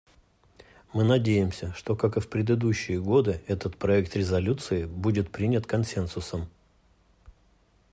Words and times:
Мы 0.93 1.03
надеемся, 1.03 1.75
что, 1.75 1.95
как 1.95 2.17
и 2.17 2.21
в 2.21 2.27
предыдущие 2.27 2.99
годы, 2.99 3.43
этот 3.45 3.77
проект 3.77 4.15
резолюции 4.15 4.85
будет 4.85 5.31
принят 5.31 5.67
консенсусом. 5.67 6.49